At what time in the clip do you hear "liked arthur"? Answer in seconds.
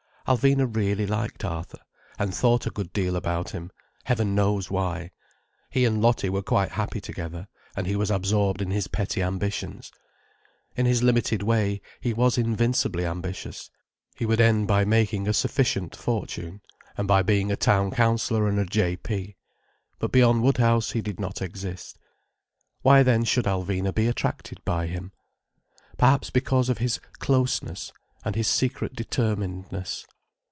1.05-1.79